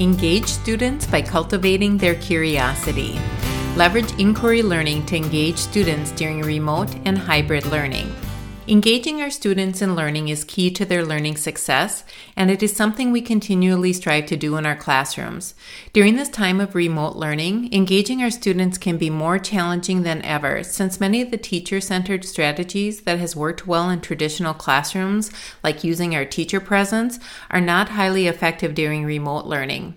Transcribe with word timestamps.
Engage 0.00 0.46
students 0.46 1.06
by 1.06 1.22
cultivating 1.22 1.96
their 1.96 2.16
curiosity. 2.16 3.16
Leverage 3.76 4.10
inquiry 4.18 4.60
learning 4.60 5.06
to 5.06 5.16
engage 5.16 5.56
students 5.56 6.10
during 6.10 6.42
remote 6.42 6.92
and 7.04 7.16
hybrid 7.16 7.64
learning. 7.66 8.12
Engaging 8.66 9.20
our 9.20 9.28
students 9.28 9.82
in 9.82 9.94
learning 9.94 10.28
is 10.28 10.42
key 10.42 10.70
to 10.70 10.86
their 10.86 11.04
learning 11.04 11.36
success, 11.36 12.02
and 12.34 12.50
it 12.50 12.62
is 12.62 12.74
something 12.74 13.12
we 13.12 13.20
continually 13.20 13.92
strive 13.92 14.24
to 14.24 14.38
do 14.38 14.56
in 14.56 14.64
our 14.64 14.74
classrooms. 14.74 15.54
During 15.92 16.16
this 16.16 16.30
time 16.30 16.62
of 16.62 16.74
remote 16.74 17.14
learning, 17.14 17.70
engaging 17.74 18.22
our 18.22 18.30
students 18.30 18.78
can 18.78 18.96
be 18.96 19.10
more 19.10 19.38
challenging 19.38 20.02
than 20.02 20.22
ever 20.22 20.62
since 20.62 20.98
many 20.98 21.20
of 21.20 21.30
the 21.30 21.36
teacher 21.36 21.78
centered 21.78 22.24
strategies 22.24 23.02
that 23.02 23.18
has 23.18 23.36
worked 23.36 23.66
well 23.66 23.90
in 23.90 24.00
traditional 24.00 24.54
classrooms, 24.54 25.30
like 25.62 25.84
using 25.84 26.14
our 26.14 26.24
teacher 26.24 26.58
presence, 26.58 27.18
are 27.50 27.60
not 27.60 27.90
highly 27.90 28.26
effective 28.26 28.74
during 28.74 29.04
remote 29.04 29.44
learning. 29.44 29.94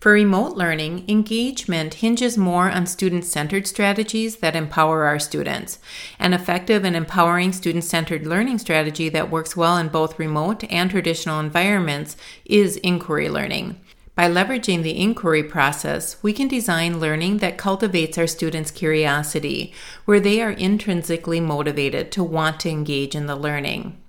For 0.00 0.12
remote 0.12 0.56
learning, 0.56 1.06
engagement 1.08 1.94
hinges 1.94 2.38
more 2.38 2.70
on 2.70 2.86
student 2.86 3.24
centered 3.24 3.66
strategies 3.66 4.36
that 4.36 4.54
empower 4.54 5.04
our 5.04 5.18
students. 5.18 5.80
An 6.20 6.32
effective 6.32 6.84
and 6.84 6.94
empowering 6.94 7.52
student 7.52 7.82
centered 7.82 8.24
learning 8.24 8.58
strategy 8.58 9.08
that 9.08 9.28
works 9.28 9.56
well 9.56 9.76
in 9.76 9.88
both 9.88 10.16
remote 10.16 10.62
and 10.70 10.88
traditional 10.88 11.40
environments 11.40 12.16
is 12.44 12.76
inquiry 12.76 13.28
learning. 13.28 13.80
By 14.14 14.30
leveraging 14.30 14.84
the 14.84 15.00
inquiry 15.00 15.42
process, 15.42 16.16
we 16.22 16.32
can 16.32 16.46
design 16.46 17.00
learning 17.00 17.38
that 17.38 17.58
cultivates 17.58 18.16
our 18.18 18.28
students' 18.28 18.70
curiosity, 18.70 19.72
where 20.04 20.20
they 20.20 20.40
are 20.40 20.52
intrinsically 20.52 21.40
motivated 21.40 22.12
to 22.12 22.22
want 22.22 22.60
to 22.60 22.68
engage 22.68 23.16
in 23.16 23.26
the 23.26 23.36
learning. 23.36 24.00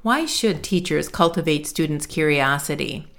Why 0.00 0.24
should 0.24 0.64
teachers 0.64 1.08
cultivate 1.08 1.66
students' 1.66 2.06
curiosity? 2.06 3.09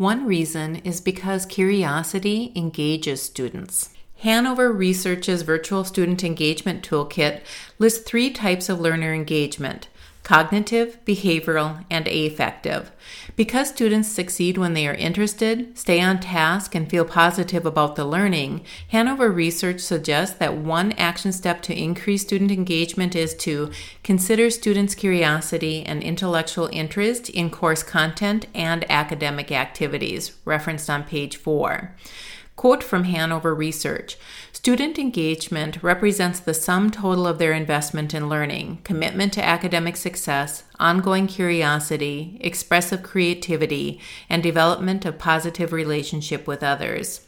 One 0.00 0.24
reason 0.24 0.76
is 0.76 0.98
because 1.02 1.44
curiosity 1.44 2.52
engages 2.56 3.20
students. 3.20 3.90
Hanover 4.20 4.72
Research's 4.72 5.42
Virtual 5.42 5.84
Student 5.84 6.24
Engagement 6.24 6.82
Toolkit 6.88 7.42
lists 7.78 8.02
three 8.08 8.30
types 8.30 8.70
of 8.70 8.80
learner 8.80 9.12
engagement 9.12 9.88
cognitive, 10.30 11.04
behavioral, 11.04 11.84
and 11.90 12.06
affective. 12.06 12.92
Because 13.34 13.68
students 13.68 14.08
succeed 14.08 14.56
when 14.56 14.74
they 14.74 14.86
are 14.86 14.94
interested, 14.94 15.76
stay 15.76 16.00
on 16.00 16.20
task, 16.20 16.72
and 16.72 16.88
feel 16.88 17.04
positive 17.04 17.66
about 17.66 17.96
the 17.96 18.04
learning, 18.04 18.64
Hanover 18.90 19.28
research 19.28 19.80
suggests 19.80 20.36
that 20.36 20.56
one 20.56 20.92
action 20.92 21.32
step 21.32 21.62
to 21.62 21.76
increase 21.76 22.22
student 22.22 22.52
engagement 22.52 23.16
is 23.16 23.34
to 23.38 23.72
consider 24.04 24.50
students' 24.50 24.94
curiosity 24.94 25.82
and 25.82 26.00
intellectual 26.00 26.70
interest 26.72 27.28
in 27.28 27.50
course 27.50 27.82
content 27.82 28.46
and 28.54 28.88
academic 28.88 29.50
activities, 29.50 30.36
referenced 30.44 30.88
on 30.88 31.02
page 31.02 31.38
4. 31.38 31.92
Quote 32.60 32.84
from 32.84 33.04
Hanover 33.04 33.54
Research 33.54 34.18
Student 34.52 34.98
engagement 34.98 35.82
represents 35.82 36.38
the 36.38 36.52
sum 36.52 36.90
total 36.90 37.26
of 37.26 37.38
their 37.38 37.54
investment 37.54 38.12
in 38.12 38.28
learning, 38.28 38.80
commitment 38.84 39.32
to 39.32 39.42
academic 39.42 39.96
success, 39.96 40.64
ongoing 40.78 41.26
curiosity, 41.26 42.36
expressive 42.42 43.02
creativity, 43.02 43.98
and 44.28 44.42
development 44.42 45.06
of 45.06 45.18
positive 45.18 45.72
relationship 45.72 46.46
with 46.46 46.62
others. 46.62 47.26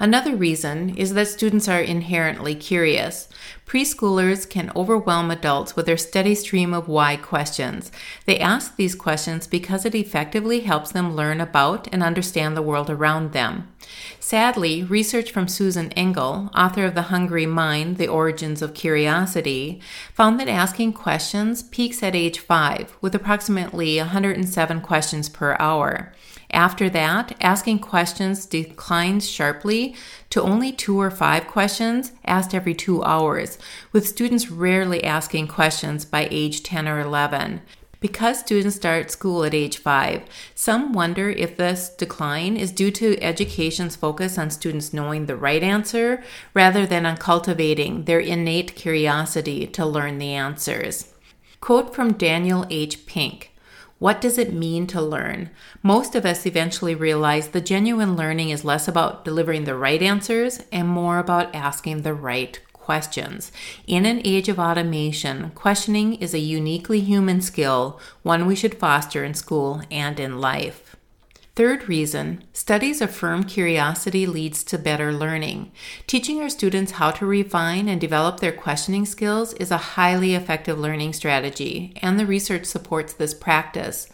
Another 0.00 0.36
reason 0.36 0.96
is 0.96 1.14
that 1.14 1.26
students 1.26 1.66
are 1.66 1.80
inherently 1.80 2.54
curious. 2.54 3.28
Preschoolers 3.66 4.48
can 4.48 4.70
overwhelm 4.76 5.28
adults 5.28 5.74
with 5.74 5.86
their 5.86 5.96
steady 5.96 6.36
stream 6.36 6.72
of 6.72 6.86
why 6.86 7.16
questions. 7.16 7.90
They 8.24 8.38
ask 8.38 8.76
these 8.76 8.94
questions 8.94 9.48
because 9.48 9.84
it 9.84 9.96
effectively 9.96 10.60
helps 10.60 10.92
them 10.92 11.16
learn 11.16 11.40
about 11.40 11.88
and 11.92 12.02
understand 12.02 12.56
the 12.56 12.62
world 12.62 12.88
around 12.88 13.32
them. 13.32 13.68
Sadly, 14.20 14.84
research 14.84 15.32
from 15.32 15.48
Susan 15.48 15.90
Engel, 15.92 16.50
author 16.54 16.84
of 16.84 16.94
The 16.94 17.02
Hungry 17.02 17.46
Mind 17.46 17.96
The 17.96 18.08
Origins 18.08 18.62
of 18.62 18.74
Curiosity, 18.74 19.80
found 20.14 20.38
that 20.38 20.48
asking 20.48 20.92
questions 20.92 21.64
peaks 21.64 22.04
at 22.04 22.14
age 22.14 22.38
5, 22.38 22.96
with 23.00 23.16
approximately 23.16 23.98
107 23.98 24.80
questions 24.80 25.28
per 25.28 25.56
hour. 25.58 26.12
After 26.50 26.88
that, 26.90 27.36
asking 27.40 27.80
questions 27.80 28.46
declines 28.46 29.28
sharply 29.28 29.94
to 30.30 30.40
only 30.40 30.72
two 30.72 30.98
or 30.98 31.10
five 31.10 31.46
questions 31.46 32.12
asked 32.24 32.54
every 32.54 32.74
two 32.74 33.02
hours, 33.04 33.58
with 33.92 34.08
students 34.08 34.50
rarely 34.50 35.04
asking 35.04 35.48
questions 35.48 36.04
by 36.06 36.26
age 36.30 36.62
10 36.62 36.88
or 36.88 37.00
11. 37.00 37.60
Because 38.00 38.38
students 38.38 38.76
start 38.76 39.10
school 39.10 39.44
at 39.44 39.54
age 39.54 39.78
5, 39.78 40.22
some 40.54 40.92
wonder 40.92 41.30
if 41.30 41.56
this 41.56 41.88
decline 41.88 42.56
is 42.56 42.70
due 42.70 42.92
to 42.92 43.20
education's 43.20 43.96
focus 43.96 44.38
on 44.38 44.50
students 44.50 44.92
knowing 44.92 45.26
the 45.26 45.36
right 45.36 45.64
answer 45.64 46.22
rather 46.54 46.86
than 46.86 47.04
on 47.04 47.16
cultivating 47.16 48.04
their 48.04 48.20
innate 48.20 48.76
curiosity 48.76 49.66
to 49.66 49.84
learn 49.84 50.18
the 50.18 50.32
answers. 50.32 51.12
Quote 51.60 51.92
from 51.92 52.12
Daniel 52.12 52.64
H. 52.70 53.04
Pink 53.04 53.50
what 53.98 54.20
does 54.20 54.38
it 54.38 54.52
mean 54.52 54.86
to 54.88 55.02
learn? 55.02 55.50
Most 55.82 56.14
of 56.14 56.24
us 56.24 56.46
eventually 56.46 56.94
realize 56.94 57.48
the 57.48 57.60
genuine 57.60 58.14
learning 58.14 58.50
is 58.50 58.64
less 58.64 58.86
about 58.86 59.24
delivering 59.24 59.64
the 59.64 59.74
right 59.74 60.00
answers 60.00 60.60
and 60.70 60.88
more 60.88 61.18
about 61.18 61.54
asking 61.54 62.02
the 62.02 62.14
right 62.14 62.60
questions. 62.72 63.52
In 63.86 64.06
an 64.06 64.22
age 64.24 64.48
of 64.48 64.58
automation, 64.58 65.50
questioning 65.50 66.14
is 66.14 66.32
a 66.32 66.38
uniquely 66.38 67.00
human 67.00 67.40
skill, 67.40 68.00
one 68.22 68.46
we 68.46 68.54
should 68.54 68.78
foster 68.78 69.24
in 69.24 69.34
school 69.34 69.82
and 69.90 70.18
in 70.18 70.40
life. 70.40 70.87
Third 71.58 71.88
reason 71.88 72.44
studies 72.52 73.00
affirm 73.00 73.42
curiosity 73.42 74.28
leads 74.28 74.62
to 74.62 74.78
better 74.78 75.12
learning. 75.12 75.72
Teaching 76.06 76.40
our 76.40 76.48
students 76.48 76.92
how 76.92 77.10
to 77.10 77.26
refine 77.26 77.88
and 77.88 78.00
develop 78.00 78.38
their 78.38 78.52
questioning 78.52 79.04
skills 79.04 79.54
is 79.54 79.72
a 79.72 79.96
highly 79.98 80.36
effective 80.36 80.78
learning 80.78 81.14
strategy, 81.14 81.94
and 82.00 82.16
the 82.16 82.26
research 82.26 82.64
supports 82.64 83.12
this 83.12 83.34
practice. 83.34 84.08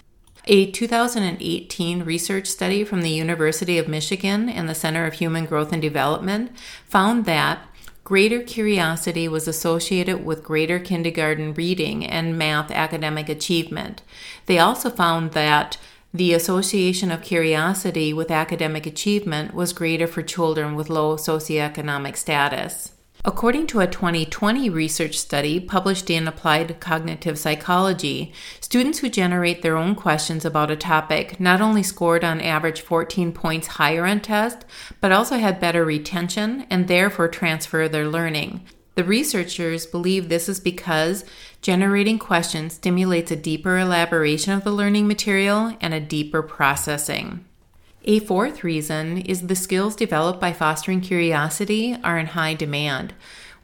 A 0.47 0.71
2018 0.71 2.05
research 2.05 2.47
study 2.47 2.83
from 2.83 3.03
the 3.03 3.11
University 3.11 3.77
of 3.77 3.89
Michigan 3.89 4.49
and 4.49 4.67
the 4.67 4.75
Center 4.75 5.05
of 5.05 5.13
Human 5.13 5.45
Growth 5.45 5.71
and 5.71 5.83
Development 5.83 6.51
found 6.89 7.27
that 7.27 7.59
Greater 8.05 8.43
curiosity 8.43 9.29
was 9.29 9.49
associated 9.49 10.27
with 10.27 10.45
greater 10.45 10.79
kindergarten 10.79 11.55
reading 11.55 12.05
and 12.05 12.37
math 12.37 12.71
academic 12.71 13.31
achievement. 13.31 14.03
They 14.45 14.59
also 14.59 14.91
found 14.91 15.33
that 15.33 15.79
the 16.15 16.33
association 16.33 17.11
of 17.11 17.23
curiosity 17.23 18.13
with 18.13 18.31
academic 18.31 18.87
achievement 18.87 19.53
was 19.53 19.73
greater 19.73 20.07
for 20.07 20.23
children 20.23 20.77
with 20.77 20.89
low 20.89 21.17
socioeconomic 21.17 22.17
status. 22.17 22.93
According 23.25 23.67
to 23.69 23.81
a 23.81 23.89
2020 23.89 24.71
research 24.71 25.19
study 25.19 25.59
published 25.59 26.09
in 26.11 26.29
Applied 26.29 26.79
Cognitive 26.79 27.37
Psychology, 27.37 28.33
students 28.61 29.01
who 29.01 29.09
generate 29.09 29.63
their 29.63 29.77
own 29.77 29.97
questions 29.97 30.45
about 30.45 30.71
a 30.71 30.77
topic 30.77 31.41
not 31.41 31.61
only 31.61 31.83
scored 31.83 32.23
on 32.23 32.41
average 32.41 32.83
14 32.83 33.33
points 33.33 33.67
higher 33.67 34.07
on 34.07 34.21
test, 34.21 34.65
but 35.01 35.11
also 35.11 35.39
had 35.39 35.59
better 35.59 35.85
retention 35.85 36.65
and 36.71 36.87
therefore 36.87 37.27
transfer 37.27 37.89
their 37.89 38.07
learning. 38.07 38.65
The 38.95 39.05
researchers 39.05 39.87
believe 39.87 40.29
this 40.29 40.49
is 40.49 40.61
because 40.61 41.25
generating 41.63 42.19
questions 42.19 42.75
stimulates 42.75 43.31
a 43.33 43.37
deeper 43.37 43.79
elaboration 43.79 44.53
of 44.53 44.63
the 44.63 44.71
learning 44.71 45.09
material 45.09 45.77
and 45.81 45.93
a 45.93 46.01
deeper 46.01 46.43
processing. 46.43 47.45
A 48.05 48.21
fourth 48.21 48.63
reason 48.63 49.19
is 49.19 49.47
the 49.47 49.57
skills 49.57 49.97
developed 49.97 50.41
by 50.41 50.53
fostering 50.53 51.01
curiosity 51.01 51.97
are 52.05 52.19
in 52.19 52.27
high 52.27 52.55
demand. 52.55 53.15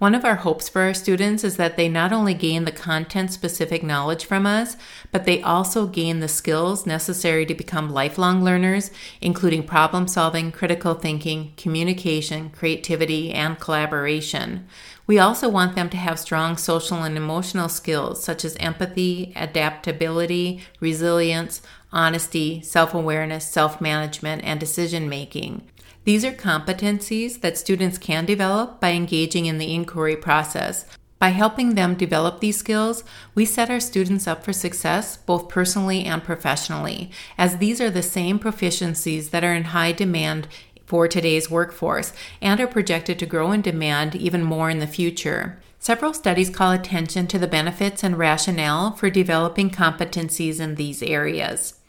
One 0.00 0.14
of 0.14 0.24
our 0.24 0.36
hopes 0.36 0.66
for 0.66 0.80
our 0.80 0.94
students 0.94 1.44
is 1.44 1.58
that 1.58 1.76
they 1.76 1.86
not 1.86 2.10
only 2.10 2.32
gain 2.32 2.64
the 2.64 2.72
content 2.72 3.32
specific 3.32 3.82
knowledge 3.82 4.24
from 4.24 4.46
us, 4.46 4.78
but 5.12 5.26
they 5.26 5.42
also 5.42 5.86
gain 5.86 6.20
the 6.20 6.26
skills 6.26 6.86
necessary 6.86 7.44
to 7.44 7.54
become 7.54 7.92
lifelong 7.92 8.42
learners, 8.42 8.90
including 9.20 9.62
problem 9.62 10.08
solving, 10.08 10.52
critical 10.52 10.94
thinking, 10.94 11.52
communication, 11.58 12.48
creativity, 12.48 13.30
and 13.30 13.60
collaboration. 13.60 14.66
We 15.06 15.18
also 15.18 15.50
want 15.50 15.74
them 15.74 15.90
to 15.90 15.98
have 15.98 16.18
strong 16.18 16.56
social 16.56 17.02
and 17.02 17.18
emotional 17.18 17.68
skills 17.68 18.24
such 18.24 18.42
as 18.42 18.56
empathy, 18.56 19.34
adaptability, 19.36 20.62
resilience, 20.80 21.60
honesty, 21.92 22.62
self 22.62 22.94
awareness, 22.94 23.46
self 23.46 23.82
management, 23.82 24.44
and 24.44 24.58
decision 24.58 25.10
making. 25.10 25.68
These 26.04 26.24
are 26.24 26.32
competencies 26.32 27.40
that 27.42 27.58
students 27.58 27.98
can 27.98 28.24
develop 28.24 28.80
by 28.80 28.92
engaging 28.92 29.46
in 29.46 29.58
the 29.58 29.74
inquiry 29.74 30.16
process. 30.16 30.86
By 31.18 31.28
helping 31.28 31.74
them 31.74 31.94
develop 31.94 32.40
these 32.40 32.56
skills, 32.56 33.04
we 33.34 33.44
set 33.44 33.68
our 33.68 33.80
students 33.80 34.26
up 34.26 34.42
for 34.42 34.54
success 34.54 35.18
both 35.18 35.50
personally 35.50 36.04
and 36.04 36.24
professionally, 36.24 37.10
as 37.36 37.58
these 37.58 37.82
are 37.82 37.90
the 37.90 38.02
same 38.02 38.38
proficiencies 38.38 39.28
that 39.28 39.44
are 39.44 39.52
in 39.52 39.64
high 39.64 39.92
demand 39.92 40.48
for 40.86 41.06
today's 41.06 41.50
workforce 41.50 42.14
and 42.40 42.58
are 42.58 42.66
projected 42.66 43.18
to 43.18 43.26
grow 43.26 43.52
in 43.52 43.60
demand 43.60 44.16
even 44.16 44.42
more 44.42 44.70
in 44.70 44.78
the 44.78 44.86
future. 44.86 45.60
Several 45.78 46.14
studies 46.14 46.48
call 46.48 46.72
attention 46.72 47.26
to 47.26 47.38
the 47.38 47.46
benefits 47.46 48.02
and 48.02 48.18
rationale 48.18 48.92
for 48.92 49.10
developing 49.10 49.70
competencies 49.70 50.58
in 50.58 50.76
these 50.76 51.02
areas. 51.02 51.79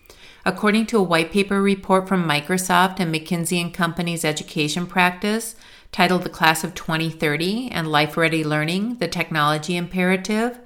According 0.43 0.87
to 0.87 0.97
a 0.97 1.03
white 1.03 1.31
paper 1.31 1.61
report 1.61 2.07
from 2.07 2.27
Microsoft 2.27 2.99
and 2.99 3.13
McKinsey 3.13 3.61
and 3.61 3.73
Company's 3.73 4.25
education 4.25 4.87
practice 4.87 5.55
titled 5.91 6.23
The 6.23 6.29
Class 6.29 6.63
of 6.63 6.73
2030 6.73 7.69
and 7.71 7.91
Life 7.91 8.17
Ready 8.17 8.43
Learning 8.43 8.95
The 8.95 9.07
Technology 9.07 9.75
Imperative, 9.75 10.57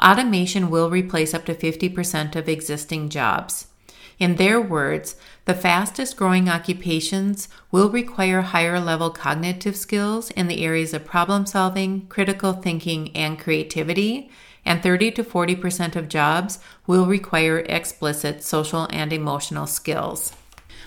automation 0.00 0.70
will 0.70 0.90
replace 0.90 1.34
up 1.34 1.44
to 1.46 1.54
50% 1.54 2.36
of 2.36 2.48
existing 2.48 3.08
jobs. 3.08 3.66
In 4.18 4.36
their 4.36 4.60
words, 4.60 5.16
the 5.44 5.54
fastest 5.54 6.16
growing 6.16 6.48
occupations 6.48 7.48
will 7.70 7.90
require 7.90 8.40
higher 8.42 8.80
level 8.80 9.10
cognitive 9.10 9.76
skills 9.76 10.30
in 10.30 10.46
the 10.46 10.64
areas 10.64 10.94
of 10.94 11.04
problem 11.04 11.46
solving, 11.46 12.06
critical 12.06 12.52
thinking, 12.52 13.14
and 13.14 13.38
creativity, 13.38 14.30
and 14.66 14.82
30 14.82 15.12
to 15.12 15.24
40% 15.24 15.96
of 15.96 16.08
jobs 16.08 16.58
will 16.86 17.06
require 17.06 17.60
explicit 17.60 18.42
social 18.42 18.86
and 18.90 19.12
emotional 19.12 19.66
skills. 19.66 20.32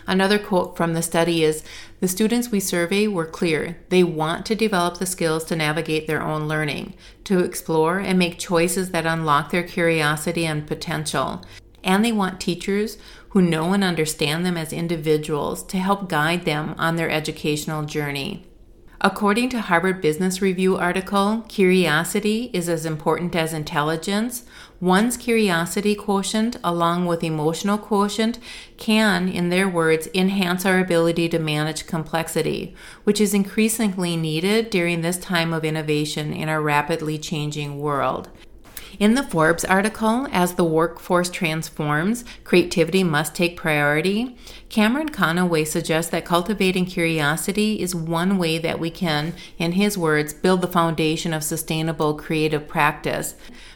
Another 0.06 0.40
quote 0.40 0.76
from 0.76 0.94
the 0.94 1.02
study 1.02 1.44
is 1.44 1.64
The 2.00 2.08
students 2.08 2.50
we 2.50 2.60
survey 2.60 3.08
were 3.08 3.26
clear. 3.26 3.78
They 3.90 4.04
want 4.04 4.46
to 4.48 4.56
develop 4.56 4.98
the 4.98 5.06
skills 5.06 5.44
to 5.46 5.56
navigate 5.56 6.08
their 6.08 6.22
own 6.22 6.48
learning, 6.48 6.96
to 7.26 7.40
explore 7.40 8.00
and 8.00 8.18
make 8.18 8.40
choices 8.40 8.90
that 8.90 9.06
unlock 9.06 9.52
their 9.52 9.64
curiosity 9.64 10.46
and 10.46 10.68
potential. 10.68 11.46
And 11.84 12.04
they 12.04 12.12
want 12.12 12.42
teachers 12.42 12.98
who 13.30 13.42
know 13.42 13.72
and 13.74 13.84
understand 13.84 14.46
them 14.46 14.58
as 14.58 14.74
individuals 14.74 15.64
to 15.64 15.78
help 15.78 16.10
guide 16.10 16.46
them 16.46 16.74
on 16.78 16.96
their 16.96 17.10
educational 17.10 17.86
journey. 17.86 18.49
According 19.02 19.48
to 19.52 19.62
Harvard 19.62 20.02
Business 20.02 20.42
Review 20.42 20.76
article, 20.76 21.46
curiosity 21.48 22.50
is 22.52 22.68
as 22.68 22.86
important 22.86 23.34
as 23.34 23.54
intelligence. 23.54 24.44
One's 24.82 25.16
curiosity 25.16 25.96
quotient, 25.96 26.58
along 26.66 27.06
with 27.06 27.24
emotional 27.24 27.78
quotient, 27.78 28.40
can, 28.76 29.30
in 29.30 29.48
their 29.48 29.70
words, 29.70 30.10
enhance 30.14 30.66
our 30.66 30.80
ability 30.80 31.30
to 31.30 31.40
manage 31.40 31.88
complexity, 31.88 32.76
which 33.06 33.22
is 33.22 33.34
increasingly 33.34 34.18
needed 34.18 34.70
during 34.70 35.00
this 35.00 35.18
time 35.18 35.54
of 35.54 35.64
innovation 35.64 36.34
in 36.34 36.50
our 36.50 36.62
rapidly 36.62 37.18
changing 37.18 37.80
world. 37.80 38.28
In 39.00 39.16
the 39.16 39.24
Forbes 39.24 39.64
article, 39.64 40.28
As 40.30 40.56
the 40.56 40.66
Workforce 40.66 41.30
Transforms, 41.30 42.26
Creativity 42.44 43.02
Must 43.02 43.34
Take 43.34 43.56
Priority, 43.56 44.36
Cameron 44.68 45.08
Conaway 45.08 45.66
suggests 45.66 46.12
that 46.12 46.26
cultivating 46.26 46.86
curiosity 46.86 47.82
is 47.82 47.96
one 47.96 48.38
way 48.38 48.58
that 48.58 48.78
we 48.78 48.90
can, 48.92 49.36
in 49.58 49.72
his 49.72 49.98
words, 49.98 50.34
build 50.34 50.60
the 50.60 50.68
foundation 50.68 51.34
of 51.34 51.46
sustainable 51.46 52.16
creative 52.16 52.68
practice. 52.68 53.36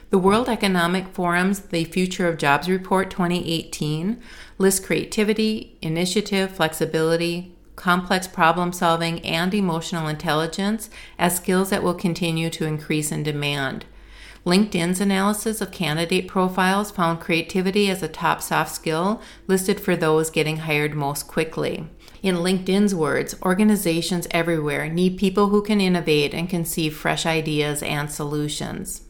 The 0.09 0.17
World 0.17 0.49
Economic 0.49 1.07
Forum's 1.13 1.61
The 1.61 1.85
Future 1.85 2.27
of 2.27 2.37
Jobs 2.37 2.67
Report 2.67 3.09
2018 3.09 4.21
lists 4.57 4.85
creativity, 4.85 5.77
initiative, 5.81 6.51
flexibility, 6.51 7.55
complex 7.77 8.27
problem 8.27 8.73
solving, 8.73 9.21
and 9.21 9.53
emotional 9.53 10.09
intelligence 10.09 10.89
as 11.17 11.37
skills 11.37 11.69
that 11.69 11.81
will 11.81 11.93
continue 11.93 12.49
to 12.49 12.65
increase 12.65 13.09
in 13.09 13.23
demand. 13.23 13.85
LinkedIn's 14.45 14.99
analysis 14.99 15.61
of 15.61 15.71
candidate 15.71 16.27
profiles 16.27 16.91
found 16.91 17.21
creativity 17.21 17.89
as 17.89 18.03
a 18.03 18.09
top 18.09 18.41
soft 18.41 18.75
skill 18.75 19.21
listed 19.47 19.79
for 19.79 19.95
those 19.95 20.29
getting 20.29 20.57
hired 20.57 20.93
most 20.93 21.29
quickly. 21.29 21.87
In 22.21 22.35
LinkedIn's 22.35 22.93
words, 22.93 23.35
organizations 23.41 24.27
everywhere 24.31 24.89
need 24.89 25.17
people 25.17 25.47
who 25.47 25.61
can 25.61 25.79
innovate 25.79 26.33
and 26.33 26.49
conceive 26.49 26.95
fresh 26.95 27.25
ideas 27.25 27.81
and 27.81 28.11
solutions. 28.11 29.03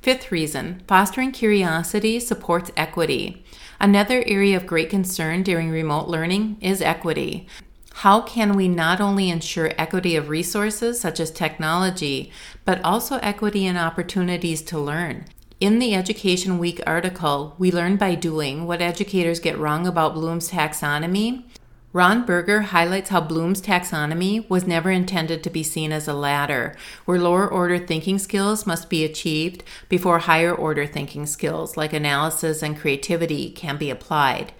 Fifth 0.00 0.32
reason 0.32 0.82
fostering 0.88 1.30
curiosity 1.30 2.18
supports 2.18 2.70
equity. 2.74 3.44
Another 3.78 4.24
area 4.26 4.56
of 4.56 4.66
great 4.66 4.88
concern 4.88 5.42
during 5.42 5.70
remote 5.70 6.08
learning 6.08 6.56
is 6.62 6.80
equity. 6.80 7.46
How 7.94 8.22
can 8.22 8.54
we 8.54 8.66
not 8.68 9.00
only 9.00 9.28
ensure 9.28 9.72
equity 9.76 10.16
of 10.16 10.28
resources 10.28 11.00
such 11.00 11.20
as 11.20 11.30
technology, 11.30 12.32
but 12.64 12.82
also 12.82 13.18
equity 13.18 13.66
in 13.66 13.76
opportunities 13.76 14.62
to 14.62 14.78
learn? 14.78 15.26
In 15.60 15.78
the 15.78 15.94
Education 15.94 16.58
Week 16.58 16.80
article, 16.86 17.54
We 17.58 17.70
Learn 17.70 17.96
by 17.96 18.14
Doing 18.14 18.66
What 18.66 18.80
Educators 18.80 19.40
Get 19.40 19.58
Wrong 19.58 19.86
About 19.86 20.14
Bloom's 20.14 20.50
Taxonomy, 20.50 21.44
Ron 21.92 22.24
Berger 22.24 22.62
highlights 22.62 23.10
how 23.10 23.20
Bloom's 23.20 23.60
taxonomy 23.60 24.48
was 24.48 24.64
never 24.64 24.92
intended 24.92 25.42
to 25.42 25.50
be 25.50 25.64
seen 25.64 25.90
as 25.90 26.06
a 26.06 26.14
ladder, 26.14 26.76
where 27.04 27.18
lower 27.18 27.48
order 27.48 27.78
thinking 27.78 28.16
skills 28.16 28.64
must 28.64 28.88
be 28.88 29.04
achieved 29.04 29.64
before 29.88 30.20
higher 30.20 30.54
order 30.54 30.86
thinking 30.86 31.26
skills 31.26 31.76
like 31.76 31.92
analysis 31.92 32.62
and 32.62 32.78
creativity 32.78 33.50
can 33.50 33.76
be 33.76 33.90
applied. 33.90 34.52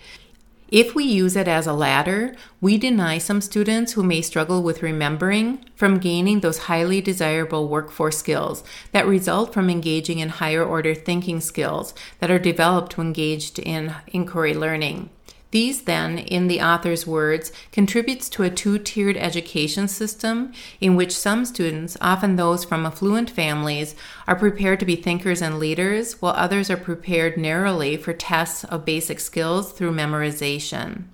If 0.70 0.94
we 0.94 1.02
use 1.02 1.34
it 1.34 1.49
as 1.49 1.67
a 1.67 1.72
ladder, 1.72 2.32
we 2.61 2.78
deny 2.78 3.19
some 3.19 3.40
students 3.40 3.93
who 3.93 4.05
may 4.05 4.22
struggle 4.22 4.62
with 4.62 4.84
remembering 4.84 5.64
from 5.75 5.99
gaining 5.99 6.40
those 6.40 6.58
highly 6.58 7.00
desirable 7.00 7.67
workforce 7.67 8.19
skills 8.19 8.62
that 8.93 9.05
result 9.05 9.52
from 9.52 9.69
engaging 9.69 10.20
in 10.20 10.28
higher 10.28 10.64
order 10.64 10.94
thinking 10.94 11.40
skills 11.40 11.93
that 12.20 12.31
are 12.31 12.38
developed 12.38 12.96
when 12.96 13.08
engaged 13.08 13.58
in 13.58 13.96
inquiry 14.12 14.55
learning. 14.55 15.11
These, 15.50 15.82
then, 15.82 16.19
in 16.19 16.47
the 16.47 16.61
author's 16.61 17.06
words, 17.06 17.50
contributes 17.73 18.29
to 18.31 18.44
a 18.44 18.50
two-tiered 18.50 19.17
education 19.17 19.88
system 19.88 20.52
in 20.81 20.94
which 20.94 21.17
some 21.17 21.44
students, 21.44 21.97
often 22.00 22.37
those 22.37 22.64
from 22.64 22.87
affluent 22.87 23.31
families, 23.31 23.97
are 24.29 24.37
prepared 24.37 24.79
to 24.81 24.87
be 24.87 24.94
thinkers 24.94 25.43
and 25.43 25.58
leaders, 25.58 26.23
while 26.23 26.35
others 26.37 26.70
are 26.70 26.76
prepared 26.76 27.37
narrowly 27.37 27.97
for 27.97 28.12
tests 28.12 28.62
of 28.64 28.85
basic 28.85 29.19
skills 29.19 29.73
through 29.73 29.93
memorization. 29.93 31.05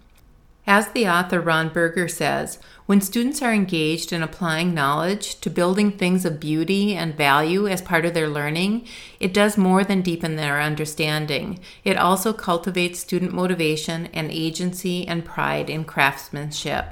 As 0.69 0.89
the 0.89 1.09
author 1.09 1.41
Ron 1.41 1.69
Berger 1.69 2.09
says, 2.09 2.59
when 2.87 3.01
students 3.01 3.41
are 3.41 3.53
engaged 3.53 4.13
in 4.13 4.23
applying 4.23 4.75
knowledge 4.75 5.41
to 5.41 5.51
building 5.51 5.93
things 5.93 6.25
of 6.25 6.41
beauty 6.41 6.95
and 6.95 7.17
value 7.17 7.69
as 7.69 7.81
part 7.81 8.05
of 8.05 8.15
their 8.15 8.29
learning, 8.29 8.85
it 9.21 9.33
does 9.33 9.57
more 9.57 9.85
than 9.85 10.03
deepen 10.03 10.35
their 10.35 10.61
understanding. 10.61 11.61
It 11.85 11.97
also 11.97 12.33
cultivates 12.33 12.99
student 12.99 13.33
motivation 13.33 14.07
and 14.07 14.31
agency 14.33 15.07
and 15.07 15.25
pride 15.25 15.71
in 15.71 15.85
craftsmanship. 15.85 16.87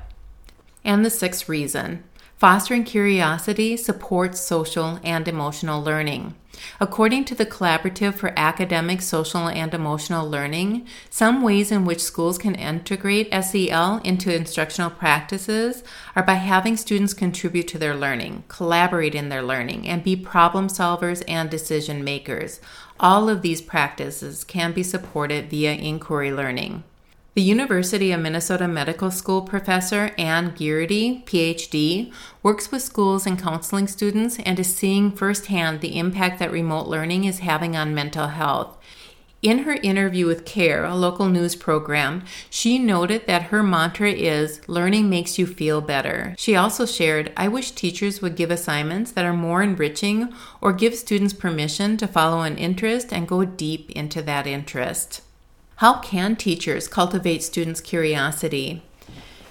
And 0.84 1.04
the 1.04 1.10
sixth 1.10 1.48
reason 1.48 2.04
fostering 2.44 2.84
curiosity 2.84 3.74
supports 3.74 4.38
social 4.38 5.00
and 5.02 5.26
emotional 5.26 5.82
learning. 5.82 6.34
According 6.78 7.24
to 7.24 7.34
the 7.34 7.46
Collaborative 7.46 8.16
for 8.16 8.34
Academic, 8.36 9.00
Social, 9.00 9.48
and 9.48 9.72
Emotional 9.72 10.28
Learning, 10.28 10.86
some 11.08 11.40
ways 11.40 11.72
in 11.72 11.86
which 11.86 12.02
schools 12.02 12.36
can 12.36 12.54
integrate 12.54 13.32
SEL 13.32 13.98
into 14.04 14.34
instructional 14.34 14.90
practices 14.90 15.82
are 16.14 16.22
by 16.22 16.34
having 16.34 16.76
students 16.76 17.14
contribute 17.14 17.66
to 17.68 17.78
their 17.78 17.96
learning, 17.96 18.44
collaborate 18.48 19.14
in 19.14 19.30
their 19.30 19.42
learning, 19.42 19.88
and 19.88 20.04
be 20.04 20.14
problem 20.14 20.68
solvers 20.68 21.22
and 21.26 21.48
decision 21.48 22.04
makers. 22.04 22.60
All 23.00 23.30
of 23.30 23.40
these 23.40 23.62
practices 23.62 24.44
can 24.44 24.72
be 24.72 24.82
supported 24.82 25.48
via 25.48 25.72
inquiry 25.72 26.30
learning. 26.30 26.84
The 27.34 27.42
University 27.42 28.12
of 28.12 28.20
Minnesota 28.20 28.68
Medical 28.68 29.10
School 29.10 29.42
professor 29.42 30.12
Anne 30.16 30.52
Gearity, 30.52 31.24
PhD, 31.24 32.12
works 32.44 32.70
with 32.70 32.80
schools 32.80 33.26
and 33.26 33.36
counseling 33.36 33.88
students 33.88 34.38
and 34.38 34.60
is 34.60 34.72
seeing 34.72 35.10
firsthand 35.10 35.80
the 35.80 35.98
impact 35.98 36.38
that 36.38 36.52
remote 36.52 36.86
learning 36.86 37.24
is 37.24 37.40
having 37.40 37.76
on 37.76 37.92
mental 37.92 38.28
health. 38.28 38.78
In 39.42 39.64
her 39.64 39.72
interview 39.82 40.26
with 40.26 40.44
KARE, 40.44 40.84
a 40.84 40.94
local 40.94 41.28
news 41.28 41.56
program, 41.56 42.22
she 42.50 42.78
noted 42.78 43.26
that 43.26 43.50
her 43.50 43.64
mantra 43.64 44.12
is 44.12 44.60
learning 44.68 45.10
makes 45.10 45.36
you 45.36 45.44
feel 45.44 45.80
better. 45.80 46.36
She 46.38 46.54
also 46.54 46.86
shared, 46.86 47.32
I 47.36 47.48
wish 47.48 47.72
teachers 47.72 48.22
would 48.22 48.36
give 48.36 48.52
assignments 48.52 49.10
that 49.10 49.24
are 49.24 49.32
more 49.32 49.60
enriching 49.60 50.32
or 50.60 50.72
give 50.72 50.94
students 50.94 51.34
permission 51.34 51.96
to 51.96 52.06
follow 52.06 52.42
an 52.42 52.58
interest 52.58 53.12
and 53.12 53.26
go 53.26 53.44
deep 53.44 53.90
into 53.90 54.22
that 54.22 54.46
interest. 54.46 55.22
How 55.78 55.98
can 55.98 56.36
teachers 56.36 56.86
cultivate 56.86 57.42
students' 57.42 57.80
curiosity? 57.80 58.82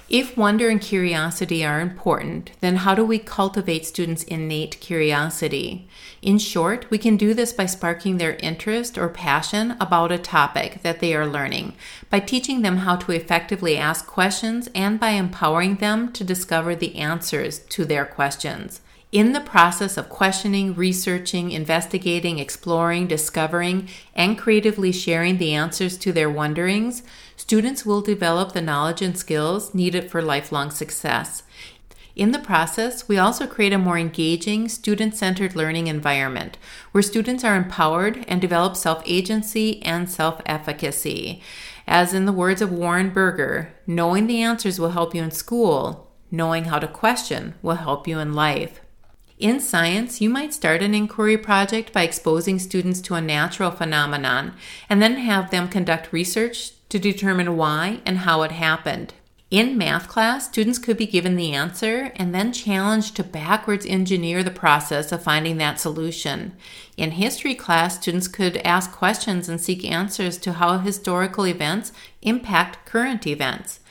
If 0.10 0.38
wonder 0.38 0.70
and 0.70 0.80
curiosity 0.80 1.66
are 1.66 1.82
important, 1.82 2.52
then 2.62 2.78
how 2.78 2.96
do 2.96 3.04
we 3.04 3.20
cultivate 3.20 3.86
students' 3.86 4.24
innate 4.24 4.80
curiosity? 4.80 5.86
In 6.22 6.38
short, 6.38 6.90
we 6.90 6.98
can 6.98 7.18
do 7.18 7.34
this 7.34 7.52
by 7.52 7.66
sparking 7.66 8.18
their 8.18 8.36
interest 8.36 8.98
or 8.98 9.10
passion 9.10 9.76
about 9.82 10.14
a 10.14 10.18
topic 10.18 10.82
that 10.82 11.02
they 11.02 11.14
are 11.14 11.28
learning, 11.28 11.74
by 12.10 12.22
teaching 12.22 12.62
them 12.62 12.78
how 12.78 12.96
to 12.96 13.12
effectively 13.12 13.78
ask 13.78 14.08
questions, 14.08 14.70
and 14.74 15.02
by 15.02 15.10
empowering 15.10 15.76
them 15.78 16.14
to 16.14 16.24
discover 16.24 16.74
the 16.74 16.96
answers 16.96 17.60
to 17.60 17.84
their 17.84 18.06
questions. 18.06 18.80
In 19.14 19.34
the 19.34 19.42
process 19.42 19.96
of 19.96 20.10
questioning, 20.10 20.74
researching, 20.74 21.52
investigating, 21.52 22.40
exploring, 22.40 23.06
discovering, 23.06 23.88
and 24.16 24.40
creatively 24.40 24.92
sharing 24.92 25.38
the 25.38 25.54
answers 25.54 26.00
to 26.00 26.12
their 26.12 26.32
wonderings, 26.32 27.04
students 27.36 27.86
will 27.86 28.02
develop 28.02 28.54
the 28.54 28.62
knowledge 28.62 29.04
and 29.04 29.16
skills 29.16 29.76
needed 29.76 30.10
for 30.10 30.24
lifelong 30.24 30.72
success. 30.72 31.44
In 32.16 32.32
the 32.32 32.40
process, 32.40 33.08
we 33.08 33.20
also 33.20 33.46
create 33.46 33.72
a 33.72 33.78
more 33.78 34.00
engaging, 34.00 34.68
student 34.68 35.14
centered 35.14 35.56
learning 35.56 35.86
environment 35.86 36.58
where 36.92 37.04
students 37.04 37.44
are 37.44 37.56
empowered 37.56 38.26
and 38.28 38.42
develop 38.42 38.76
self 38.76 39.04
agency 39.06 39.80
and 39.84 40.10
self 40.10 40.42
efficacy. 40.48 41.40
As 41.86 42.16
in 42.16 42.26
the 42.26 42.34
words 42.34 42.64
of 42.64 42.72
Warren 42.72 43.12
Berger, 43.12 43.74
knowing 43.86 44.26
the 44.26 44.42
answers 44.42 44.80
will 44.80 44.90
help 44.90 45.14
you 45.14 45.22
in 45.22 45.30
school, 45.30 46.10
knowing 46.32 46.64
how 46.64 46.80
to 46.80 46.88
question 46.88 47.54
will 47.62 47.76
help 47.76 48.08
you 48.08 48.18
in 48.18 48.34
life. 48.34 48.80
In 49.44 49.60
science, 49.60 50.22
you 50.22 50.30
might 50.30 50.54
start 50.54 50.82
an 50.82 50.96
inquiry 50.96 51.38
project 51.38 51.92
by 51.92 52.04
exposing 52.04 52.60
students 52.60 53.02
to 53.02 53.16
a 53.16 53.20
natural 53.20 53.72
phenomenon 53.72 54.54
and 54.88 55.02
then 55.02 55.16
have 55.16 55.52
them 55.52 55.68
conduct 55.68 56.14
research 56.14 56.72
to 56.88 56.98
determine 56.98 57.58
why 57.58 58.00
and 58.06 58.20
how 58.20 58.44
it 58.44 58.54
happened. 58.54 59.14
In 59.52 59.78
math 59.78 60.08
class, 60.08 60.48
students 60.48 60.80
could 60.80 60.96
be 60.96 61.06
given 61.06 61.36
the 61.36 61.52
answer 61.52 62.14
and 62.16 62.34
then 62.34 62.54
challenged 62.54 63.18
to 63.18 63.24
backwards 63.26 63.86
engineer 63.86 64.44
the 64.44 64.50
process 64.50 65.12
of 65.12 65.24
finding 65.24 65.58
that 65.58 65.78
solution. 65.78 66.54
In 66.96 67.12
history 67.12 67.54
class, 67.54 67.98
students 67.98 68.30
could 68.30 68.56
ask 68.60 68.94
questions 68.94 69.50
and 69.50 69.60
seek 69.60 69.84
answers 69.84 70.38
to 70.38 70.54
how 70.54 70.78
historical 70.78 71.46
events 71.46 71.92
impact 72.22 72.86
current 72.86 73.28
events. 73.28 73.82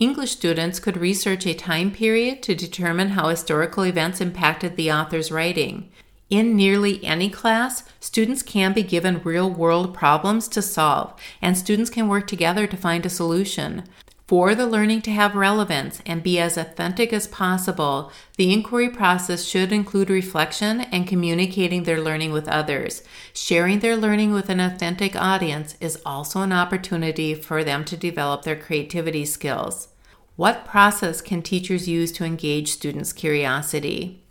English 0.00 0.32
students 0.32 0.80
could 0.80 0.96
research 0.96 1.46
a 1.46 1.54
time 1.54 1.92
period 1.92 2.42
to 2.42 2.54
determine 2.54 3.10
how 3.10 3.28
historical 3.28 3.84
events 3.84 4.20
impacted 4.20 4.74
the 4.76 4.90
author's 4.90 5.30
writing. 5.30 5.88
In 6.28 6.56
nearly 6.56 7.04
any 7.04 7.30
class, 7.30 7.84
students 8.00 8.42
can 8.42 8.72
be 8.72 8.82
given 8.82 9.22
real 9.22 9.48
world 9.48 9.94
problems 9.94 10.48
to 10.48 10.62
solve, 10.62 11.12
and 11.40 11.56
students 11.56 11.90
can 11.90 12.08
work 12.08 12.26
together 12.26 12.66
to 12.66 12.76
find 12.76 13.06
a 13.06 13.10
solution. 13.10 13.84
For 14.26 14.54
the 14.54 14.66
learning 14.66 15.02
to 15.02 15.10
have 15.10 15.34
relevance 15.34 16.00
and 16.06 16.22
be 16.22 16.38
as 16.38 16.56
authentic 16.56 17.12
as 17.12 17.26
possible, 17.26 18.10
the 18.38 18.54
inquiry 18.54 18.88
process 18.88 19.44
should 19.44 19.70
include 19.70 20.08
reflection 20.08 20.80
and 20.80 21.06
communicating 21.06 21.82
their 21.82 22.00
learning 22.00 22.32
with 22.32 22.48
others. 22.48 23.02
Sharing 23.34 23.80
their 23.80 23.98
learning 23.98 24.32
with 24.32 24.48
an 24.48 24.60
authentic 24.60 25.14
audience 25.14 25.76
is 25.78 26.00
also 26.06 26.40
an 26.40 26.54
opportunity 26.54 27.34
for 27.34 27.62
them 27.62 27.84
to 27.84 27.98
develop 27.98 28.44
their 28.44 28.56
creativity 28.56 29.26
skills. 29.26 29.88
What 30.36 30.64
process 30.64 31.20
can 31.20 31.42
teachers 31.42 31.86
use 31.86 32.10
to 32.12 32.24
engage 32.24 32.72
students' 32.72 33.12
curiosity? 33.12 34.23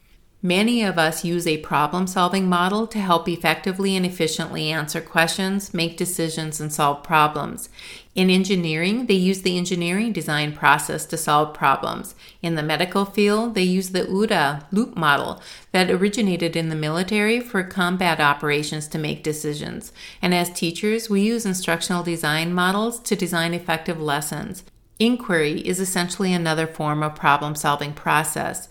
Many 0.46 0.84
of 0.84 0.98
us 0.98 1.24
use 1.24 1.48
a 1.48 1.60
problem 1.60 2.06
solving 2.06 2.50
model 2.50 2.86
to 2.88 3.00
help 3.00 3.30
effectively 3.30 3.96
and 3.96 4.06
efficiently 4.06 4.74
answer 4.74 5.00
questions, 5.00 5.74
make 5.74 5.96
decisions, 5.96 6.60
and 6.60 6.72
solve 6.72 7.02
problems. 7.02 7.70
In 8.14 8.30
engineering, 8.30 9.06
they 9.06 9.14
use 9.14 9.44
the 9.44 9.58
engineering 9.58 10.12
design 10.12 10.52
process 10.52 11.06
to 11.06 11.16
solve 11.16 11.54
problems. 11.54 12.14
In 12.42 12.56
the 12.56 12.62
medical 12.62 13.06
field, 13.06 13.56
they 13.56 13.64
use 13.64 13.92
the 13.92 14.04
OODA 14.04 14.66
loop 14.74 14.98
model 14.98 15.42
that 15.72 15.90
originated 15.90 16.58
in 16.58 16.68
the 16.68 16.76
military 16.76 17.40
for 17.40 17.64
combat 17.64 18.20
operations 18.20 18.90
to 18.90 18.98
make 18.98 19.24
decisions. 19.24 19.94
And 20.22 20.34
as 20.34 20.50
teachers, 20.50 21.10
we 21.10 21.22
use 21.22 21.46
instructional 21.46 22.04
design 22.04 22.54
models 22.54 23.00
to 23.00 23.16
design 23.16 23.54
effective 23.54 24.02
lessons. 24.02 24.66
Inquiry 25.00 25.62
is 25.62 25.80
essentially 25.80 26.34
another 26.34 26.68
form 26.68 27.02
of 27.02 27.16
problem 27.16 27.56
solving 27.56 27.94
process. 27.94 28.68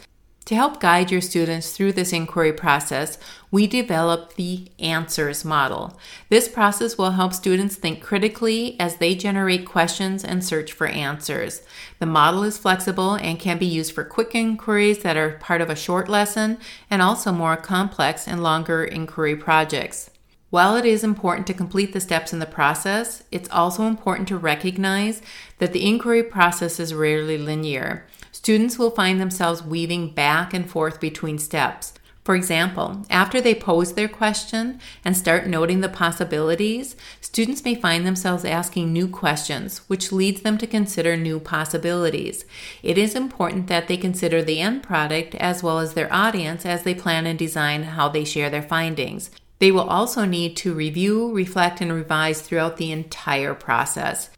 To 0.47 0.57
help 0.57 0.81
guide 0.81 1.13
your 1.13 1.21
students 1.21 1.71
through 1.71 1.93
this 1.93 2.13
inquiry 2.13 2.53
process, 2.53 3.17
we 3.53 3.69
developed 3.69 4.35
the 4.35 4.67
answers 4.81 5.45
model. 5.45 5.99
This 6.31 6.49
process 6.49 6.99
will 6.99 7.13
help 7.13 7.33
students 7.33 7.77
think 7.77 8.03
critically 8.03 8.75
as 8.81 8.97
they 8.97 9.15
generate 9.15 9.65
questions 9.65 10.25
and 10.25 10.45
search 10.45 10.73
for 10.73 10.89
answers. 10.89 11.63
The 12.01 12.07
model 12.07 12.43
is 12.43 12.59
flexible 12.59 13.15
and 13.15 13.39
can 13.39 13.57
be 13.57 13.67
used 13.67 13.93
for 13.93 14.03
quick 14.03 14.35
inquiries 14.35 14.99
that 15.05 15.17
are 15.17 15.39
part 15.39 15.61
of 15.61 15.71
a 15.71 15.77
short 15.77 16.09
lesson 16.09 16.59
and 16.91 17.01
also 17.01 17.31
more 17.31 17.57
complex 17.57 18.27
and 18.27 18.43
longer 18.43 18.83
inquiry 18.83 19.37
projects. 19.37 20.11
While 20.51 20.75
it 20.77 20.85
is 20.85 21.05
important 21.05 21.47
to 21.47 21.55
complete 21.55 21.93
the 21.93 22.01
steps 22.01 22.33
in 22.33 22.41
the 22.41 22.47
process, 22.47 23.23
it's 23.31 23.49
also 23.51 23.85
important 23.85 24.27
to 24.29 24.37
recognize 24.37 25.23
that 25.59 25.73
the 25.73 25.89
inquiry 25.89 26.25
process 26.25 26.81
is 26.81 26.93
rarely 26.93 27.39
linear. 27.39 28.07
Students 28.43 28.77
will 28.77 28.91
find 28.91 29.21
themselves 29.21 29.63
weaving 29.63 30.09
back 30.15 30.53
and 30.53 30.69
forth 30.69 30.99
between 30.99 31.39
steps. 31.39 31.95
For 32.25 32.35
example, 32.35 33.07
after 33.09 33.41
they 33.41 33.55
pose 33.55 33.93
their 33.93 34.09
question 34.09 34.81
and 35.05 35.17
start 35.17 35.47
noting 35.47 35.81
the 35.81 35.89
possibilities, 35.89 36.97
students 37.21 37.65
may 37.65 37.77
find 37.77 38.05
themselves 38.05 38.45
asking 38.45 38.93
new 38.93 39.07
questions, 39.07 39.79
which 39.87 40.11
leads 40.11 40.41
them 40.41 40.59
to 40.59 40.67
consider 40.67 41.17
new 41.17 41.39
possibilities. 41.39 42.45
It 42.83 42.99
is 42.99 43.15
important 43.15 43.69
that 43.69 43.87
they 43.87 43.97
consider 43.97 44.43
the 44.43 44.59
end 44.59 44.83
product 44.83 45.37
as 45.37 45.63
well 45.63 45.79
as 45.79 45.95
their 45.95 46.13
audience 46.13 46.67
as 46.67 46.83
they 46.83 46.97
plan 46.97 47.27
and 47.27 47.39
design 47.39 47.85
how 47.85 48.09
they 48.09 48.25
share 48.25 48.51
their 48.51 48.61
findings. 48.61 49.31
They 49.61 49.71
will 49.71 49.89
also 49.89 50.25
need 50.25 50.57
to 50.57 50.75
review, 50.75 51.33
reflect, 51.33 51.81
and 51.81 51.93
revise 51.93 52.41
throughout 52.41 52.77
the 52.77 52.91
entire 52.91 53.55
process. 53.55 54.31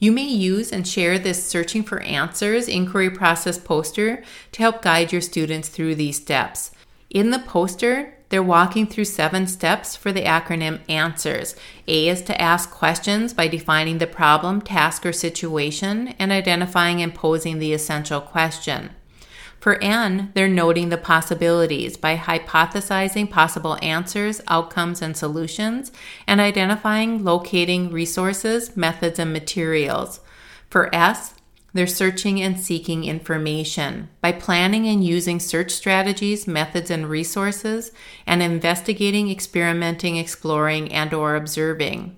You 0.00 0.12
may 0.12 0.26
use 0.26 0.70
and 0.70 0.86
share 0.86 1.18
this 1.18 1.44
Searching 1.44 1.82
for 1.82 2.00
Answers 2.02 2.68
inquiry 2.68 3.10
process 3.10 3.58
poster 3.58 4.22
to 4.52 4.62
help 4.62 4.80
guide 4.80 5.10
your 5.10 5.20
students 5.20 5.68
through 5.68 5.96
these 5.96 6.16
steps. 6.16 6.70
In 7.10 7.30
the 7.30 7.40
poster, 7.40 8.14
they're 8.28 8.42
walking 8.42 8.86
through 8.86 9.06
seven 9.06 9.46
steps 9.46 9.96
for 9.96 10.12
the 10.12 10.22
acronym 10.22 10.80
ANSWERS. 10.88 11.56
A 11.88 12.08
is 12.08 12.22
to 12.22 12.40
ask 12.40 12.70
questions 12.70 13.32
by 13.32 13.48
defining 13.48 13.98
the 13.98 14.06
problem, 14.06 14.60
task, 14.60 15.04
or 15.04 15.12
situation 15.12 16.14
and 16.18 16.30
identifying 16.30 17.02
and 17.02 17.14
posing 17.14 17.58
the 17.58 17.72
essential 17.72 18.20
question. 18.20 18.90
For 19.60 19.82
N, 19.82 20.30
they're 20.34 20.48
noting 20.48 20.88
the 20.88 20.96
possibilities 20.96 21.96
by 21.96 22.16
hypothesizing 22.16 23.30
possible 23.30 23.76
answers, 23.82 24.40
outcomes, 24.46 25.02
and 25.02 25.16
solutions, 25.16 25.90
and 26.26 26.40
identifying, 26.40 27.24
locating 27.24 27.90
resources, 27.90 28.76
methods, 28.76 29.18
and 29.18 29.32
materials. 29.32 30.20
For 30.70 30.94
S, 30.94 31.34
they're 31.74 31.86
searching 31.86 32.40
and 32.40 32.58
seeking 32.58 33.04
information 33.04 34.08
by 34.20 34.32
planning 34.32 34.86
and 34.86 35.04
using 35.04 35.38
search 35.38 35.70
strategies, 35.70 36.46
methods, 36.46 36.90
and 36.90 37.08
resources, 37.08 37.92
and 38.26 38.42
investigating, 38.42 39.30
experimenting, 39.30 40.16
exploring, 40.16 40.92
and 40.92 41.12
or 41.12 41.36
observing. 41.36 42.17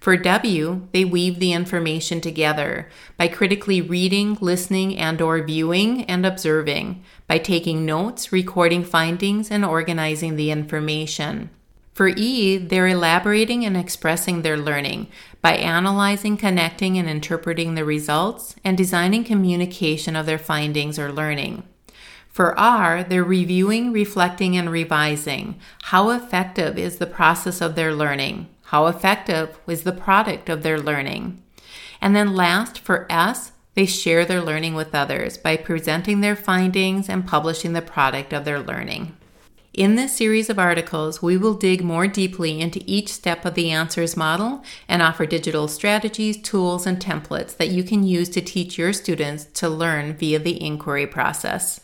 For 0.00 0.16
W, 0.16 0.88
they 0.92 1.04
weave 1.04 1.40
the 1.40 1.52
information 1.52 2.22
together 2.22 2.88
by 3.18 3.28
critically 3.28 3.82
reading, 3.82 4.38
listening, 4.40 4.96
and 4.96 5.20
or 5.20 5.42
viewing 5.42 6.04
and 6.04 6.24
observing, 6.24 7.04
by 7.26 7.36
taking 7.36 7.84
notes, 7.84 8.32
recording 8.32 8.82
findings, 8.82 9.50
and 9.50 9.62
organizing 9.62 10.36
the 10.36 10.50
information. 10.50 11.50
For 11.92 12.08
E, 12.08 12.56
they're 12.56 12.88
elaborating 12.88 13.66
and 13.66 13.76
expressing 13.76 14.40
their 14.40 14.56
learning 14.56 15.08
by 15.42 15.56
analyzing, 15.56 16.38
connecting, 16.38 16.96
and 16.96 17.06
interpreting 17.06 17.74
the 17.74 17.84
results 17.84 18.56
and 18.64 18.78
designing 18.78 19.22
communication 19.22 20.16
of 20.16 20.24
their 20.24 20.38
findings 20.38 20.98
or 20.98 21.12
learning. 21.12 21.62
For 22.30 22.58
R, 22.58 23.04
they're 23.04 23.22
reviewing, 23.22 23.92
reflecting, 23.92 24.56
and 24.56 24.70
revising. 24.70 25.60
How 25.82 26.08
effective 26.08 26.78
is 26.78 26.96
the 26.96 27.06
process 27.06 27.60
of 27.60 27.74
their 27.74 27.92
learning? 27.92 28.48
How 28.70 28.86
effective 28.86 29.58
was 29.66 29.82
the 29.82 29.90
product 29.90 30.48
of 30.48 30.62
their 30.62 30.78
learning? 30.78 31.42
And 32.00 32.14
then 32.14 32.36
last, 32.36 32.78
for 32.78 33.04
S, 33.10 33.50
they 33.74 33.84
share 33.84 34.24
their 34.24 34.40
learning 34.40 34.74
with 34.74 34.94
others 34.94 35.36
by 35.36 35.56
presenting 35.56 36.20
their 36.20 36.36
findings 36.36 37.08
and 37.08 37.26
publishing 37.26 37.72
the 37.72 37.82
product 37.82 38.32
of 38.32 38.44
their 38.44 38.60
learning. 38.60 39.16
In 39.74 39.96
this 39.96 40.16
series 40.16 40.48
of 40.48 40.60
articles, 40.60 41.20
we 41.20 41.36
will 41.36 41.54
dig 41.54 41.82
more 41.82 42.06
deeply 42.06 42.60
into 42.60 42.80
each 42.86 43.08
step 43.08 43.44
of 43.44 43.54
the 43.54 43.72
answers 43.72 44.16
model 44.16 44.62
and 44.86 45.02
offer 45.02 45.26
digital 45.26 45.66
strategies, 45.66 46.40
tools, 46.40 46.86
and 46.86 47.00
templates 47.00 47.56
that 47.56 47.70
you 47.70 47.82
can 47.82 48.04
use 48.04 48.28
to 48.28 48.40
teach 48.40 48.78
your 48.78 48.92
students 48.92 49.46
to 49.46 49.68
learn 49.68 50.14
via 50.14 50.38
the 50.38 50.62
inquiry 50.62 51.08
process. 51.08 51.80